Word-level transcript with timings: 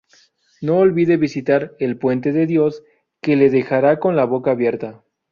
No 0.63 0.79
olvide 0.79 1.15
visitar 1.15 1.75
el 1.77 1.95
Puente 1.95 2.31
de 2.33 2.47
Dios, 2.47 2.81
que 3.21 3.35
le 3.35 3.51
dejará 3.51 3.99
con 3.99 4.15
la 4.15 4.25
boca 4.25 4.49
abierta. 4.49 5.03